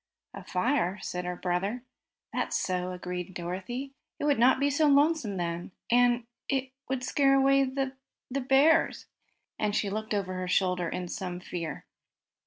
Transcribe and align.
"A 0.33 0.43
fire?" 0.43 0.97
said 1.03 1.25
her 1.25 1.35
brother. 1.35 1.83
"That's 2.33 2.57
so," 2.57 2.91
agreed 2.91 3.35
Dorothy. 3.35 3.93
"It 4.17 4.23
would 4.25 4.39
not 4.39 4.59
be 4.59 4.71
so 4.71 4.87
lonesome 4.87 5.37
then, 5.37 5.73
and 5.91 6.25
it 6.49 6.71
would 6.89 7.03
scare 7.03 7.35
away 7.35 7.65
the 7.65 7.93
bears!" 8.31 9.05
and 9.59 9.75
she 9.75 9.91
looked 9.91 10.15
over 10.15 10.33
her 10.33 10.47
shoulder 10.47 10.89
in 10.89 11.07
some 11.07 11.39
fear. 11.39 11.85